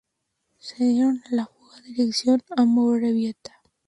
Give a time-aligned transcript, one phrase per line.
[0.57, 3.61] Se dieron a la fuga dirección a Amorebieta.